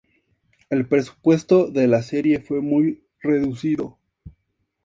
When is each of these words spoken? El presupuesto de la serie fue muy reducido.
El 0.71 0.87
presupuesto 0.87 1.67
de 1.67 1.85
la 1.85 2.01
serie 2.01 2.39
fue 2.41 2.59
muy 2.59 3.05
reducido. 3.21 3.99